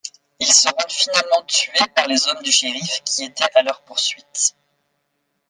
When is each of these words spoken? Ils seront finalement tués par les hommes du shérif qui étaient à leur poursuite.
Ils 0.39 0.51
seront 0.51 0.89
finalement 0.89 1.43
tués 1.45 1.85
par 1.95 2.07
les 2.07 2.27
hommes 2.27 2.41
du 2.41 2.51
shérif 2.51 3.03
qui 3.05 3.23
étaient 3.23 3.47
à 3.55 3.61
leur 3.61 3.81
poursuite. 3.81 4.55